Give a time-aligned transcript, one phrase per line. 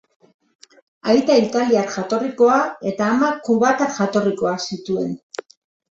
[1.13, 2.57] Aita italiar jatorrikoa
[2.93, 5.17] eta ama kubatar jatorrikoa zituen.